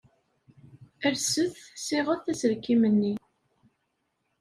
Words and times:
Alset 1.07 1.53
ssiɣet 1.79 2.23
aselkim-nni. 2.31 3.13